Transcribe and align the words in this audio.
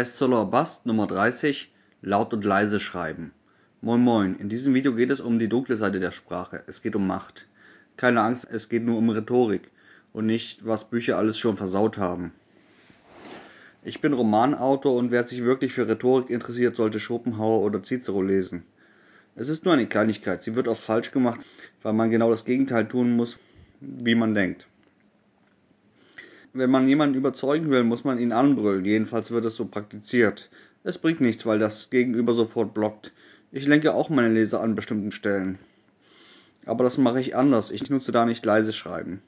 Bestseller 0.00 0.46
Bust 0.46 0.86
Nummer 0.86 1.06
30 1.06 1.70
Laut 2.00 2.32
und 2.32 2.42
leise 2.42 2.80
schreiben. 2.80 3.32
Moin 3.82 4.00
Moin, 4.00 4.34
in 4.36 4.48
diesem 4.48 4.72
Video 4.72 4.94
geht 4.94 5.10
es 5.10 5.20
um 5.20 5.38
die 5.38 5.50
dunkle 5.50 5.76
Seite 5.76 6.00
der 6.00 6.10
Sprache. 6.10 6.64
Es 6.66 6.80
geht 6.80 6.96
um 6.96 7.06
Macht. 7.06 7.46
Keine 7.98 8.22
Angst, 8.22 8.48
es 8.50 8.70
geht 8.70 8.82
nur 8.82 8.96
um 8.96 9.10
Rhetorik 9.10 9.70
und 10.14 10.24
nicht, 10.24 10.64
was 10.64 10.88
Bücher 10.88 11.18
alles 11.18 11.38
schon 11.38 11.58
versaut 11.58 11.98
haben. 11.98 12.32
Ich 13.84 14.00
bin 14.00 14.14
Romanautor 14.14 14.96
und 14.96 15.10
wer 15.10 15.24
sich 15.24 15.44
wirklich 15.44 15.74
für 15.74 15.86
Rhetorik 15.86 16.30
interessiert, 16.30 16.76
sollte 16.76 16.98
Schopenhauer 16.98 17.60
oder 17.60 17.82
Cicero 17.82 18.22
lesen. 18.22 18.62
Es 19.36 19.50
ist 19.50 19.66
nur 19.66 19.74
eine 19.74 19.86
Kleinigkeit, 19.86 20.42
sie 20.42 20.54
wird 20.54 20.66
oft 20.66 20.82
falsch 20.82 21.10
gemacht, 21.12 21.40
weil 21.82 21.92
man 21.92 22.10
genau 22.10 22.30
das 22.30 22.46
Gegenteil 22.46 22.88
tun 22.88 23.16
muss, 23.16 23.36
wie 23.82 24.14
man 24.14 24.34
denkt. 24.34 24.66
Wenn 26.52 26.70
man 26.70 26.88
jemanden 26.88 27.14
überzeugen 27.14 27.70
will, 27.70 27.84
muss 27.84 28.02
man 28.02 28.18
ihn 28.18 28.32
anbrüllen, 28.32 28.84
jedenfalls 28.84 29.30
wird 29.30 29.44
es 29.44 29.54
so 29.54 29.66
praktiziert. 29.66 30.50
Es 30.82 30.98
bringt 30.98 31.20
nichts, 31.20 31.46
weil 31.46 31.60
das 31.60 31.90
Gegenüber 31.90 32.34
sofort 32.34 32.74
blockt. 32.74 33.12
Ich 33.52 33.66
lenke 33.66 33.94
auch 33.94 34.10
meine 34.10 34.32
Leser 34.32 34.60
an 34.60 34.74
bestimmten 34.74 35.12
Stellen. 35.12 35.58
Aber 36.66 36.82
das 36.82 36.98
mache 36.98 37.20
ich 37.20 37.36
anders, 37.36 37.70
ich 37.70 37.88
nutze 37.88 38.10
da 38.10 38.26
nicht 38.26 38.44
leise 38.44 38.72
schreiben. 38.72 39.22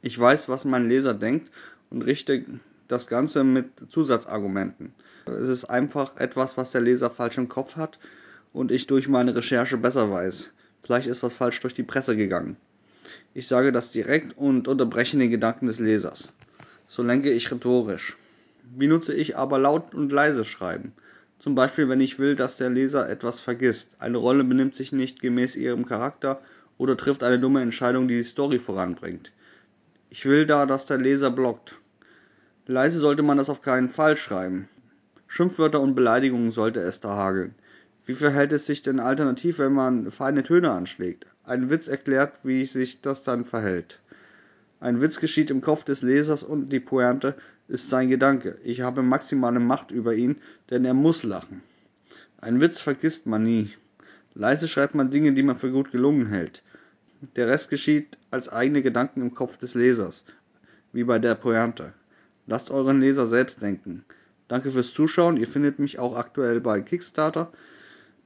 Ich 0.00 0.18
weiß, 0.18 0.48
was 0.48 0.64
mein 0.64 0.88
Leser 0.88 1.12
denkt 1.12 1.50
und 1.90 2.02
richte 2.02 2.44
das 2.88 3.06
Ganze 3.06 3.44
mit 3.44 3.66
Zusatzargumenten. 3.90 4.94
Es 5.26 5.48
ist 5.48 5.64
einfach 5.66 6.16
etwas, 6.16 6.56
was 6.56 6.70
der 6.70 6.80
Leser 6.80 7.10
falsch 7.10 7.36
im 7.36 7.48
Kopf 7.50 7.76
hat 7.76 7.98
und 8.54 8.72
ich 8.72 8.86
durch 8.86 9.06
meine 9.06 9.36
Recherche 9.36 9.76
besser 9.76 10.10
weiß. 10.10 10.50
Vielleicht 10.82 11.08
ist 11.08 11.22
was 11.22 11.34
falsch 11.34 11.60
durch 11.60 11.74
die 11.74 11.82
Presse 11.82 12.16
gegangen. 12.16 12.56
Ich 13.32 13.46
sage 13.46 13.70
das 13.70 13.92
direkt 13.92 14.36
und 14.36 14.66
unterbreche 14.66 15.16
den 15.16 15.30
Gedanken 15.30 15.68
des 15.68 15.78
Lesers. 15.78 16.32
So 16.88 17.04
lenke 17.04 17.30
ich 17.30 17.52
rhetorisch. 17.52 18.16
Wie 18.76 18.88
nutze 18.88 19.14
ich 19.14 19.36
aber 19.36 19.60
laut 19.60 19.94
und 19.94 20.10
leise 20.10 20.44
schreiben? 20.44 20.92
Zum 21.38 21.54
Beispiel, 21.54 21.88
wenn 21.88 22.00
ich 22.00 22.18
will, 22.18 22.34
dass 22.34 22.56
der 22.56 22.70
Leser 22.70 23.08
etwas 23.08 23.38
vergisst. 23.38 23.94
Eine 24.00 24.18
Rolle 24.18 24.42
benimmt 24.42 24.74
sich 24.74 24.90
nicht 24.90 25.20
gemäß 25.20 25.54
ihrem 25.54 25.86
Charakter 25.86 26.40
oder 26.76 26.96
trifft 26.96 27.22
eine 27.22 27.38
dumme 27.38 27.62
Entscheidung, 27.62 28.08
die 28.08 28.16
die 28.16 28.24
Story 28.24 28.58
voranbringt. 28.58 29.30
Ich 30.10 30.26
will 30.26 30.44
da, 30.44 30.66
dass 30.66 30.86
der 30.86 30.98
Leser 30.98 31.30
blockt. 31.30 31.76
Leise 32.66 32.98
sollte 32.98 33.22
man 33.22 33.38
das 33.38 33.48
auf 33.48 33.62
keinen 33.62 33.88
Fall 33.88 34.16
schreiben. 34.16 34.68
Schimpfwörter 35.28 35.80
und 35.80 35.94
Beleidigungen 35.94 36.50
sollte 36.50 36.80
es 36.80 37.00
da 37.00 37.10
hageln. 37.10 37.54
Wie 38.06 38.14
verhält 38.14 38.52
es 38.52 38.66
sich 38.66 38.82
denn 38.82 38.98
alternativ, 38.98 39.58
wenn 39.58 39.72
man 39.72 40.10
feine 40.10 40.42
Töne 40.42 40.70
anschlägt? 40.70 41.26
Ein 41.44 41.70
Witz 41.70 41.86
erklärt, 41.86 42.32
wie 42.42 42.66
sich 42.66 43.00
das 43.00 43.22
dann 43.22 43.44
verhält. 43.44 44.00
Ein 44.80 45.00
Witz 45.00 45.20
geschieht 45.20 45.50
im 45.50 45.60
Kopf 45.60 45.84
des 45.84 46.02
Lesers 46.02 46.42
und 46.42 46.70
die 46.70 46.80
Pointe 46.80 47.34
ist 47.68 47.90
sein 47.90 48.08
Gedanke. 48.08 48.58
Ich 48.64 48.80
habe 48.80 49.02
maximale 49.02 49.60
Macht 49.60 49.90
über 49.90 50.14
ihn, 50.14 50.36
denn 50.70 50.84
er 50.84 50.94
muss 50.94 51.22
lachen. 51.22 51.62
Ein 52.40 52.60
Witz 52.60 52.80
vergisst 52.80 53.26
man 53.26 53.44
nie. 53.44 53.70
Leise 54.34 54.68
schreibt 54.68 54.94
man 54.94 55.10
Dinge, 55.10 55.32
die 55.32 55.42
man 55.42 55.58
für 55.58 55.70
gut 55.70 55.92
gelungen 55.92 56.26
hält. 56.26 56.62
Der 57.36 57.48
Rest 57.48 57.68
geschieht 57.68 58.16
als 58.30 58.48
eigene 58.48 58.80
Gedanken 58.82 59.20
im 59.20 59.34
Kopf 59.34 59.58
des 59.58 59.74
Lesers, 59.74 60.24
wie 60.92 61.04
bei 61.04 61.18
der 61.18 61.34
Pointe. 61.34 61.92
Lasst 62.46 62.70
euren 62.70 63.00
Leser 63.00 63.26
selbst 63.26 63.60
denken. 63.60 64.04
Danke 64.48 64.70
fürs 64.70 64.92
Zuschauen. 64.94 65.36
Ihr 65.36 65.46
findet 65.46 65.78
mich 65.78 65.98
auch 65.98 66.16
aktuell 66.16 66.60
bei 66.60 66.80
Kickstarter 66.80 67.52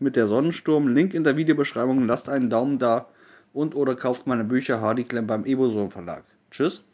mit 0.04 0.14
der 0.14 0.28
Sonnensturm. 0.28 0.86
Link 0.86 1.14
in 1.14 1.24
der 1.24 1.36
Videobeschreibung. 1.36 2.06
Lasst 2.06 2.28
einen 2.28 2.50
Daumen 2.50 2.78
da 2.78 3.08
und 3.52 3.74
oder 3.74 3.96
kauft 3.96 4.28
meine 4.28 4.44
Bücher 4.44 4.80
Hardy 4.80 5.02
Clem 5.02 5.26
beim 5.26 5.44
Ebosom 5.44 5.90
Verlag. 5.90 6.22
Tschüss. 6.52 6.84